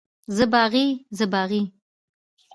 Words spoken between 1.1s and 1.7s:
زه باغي.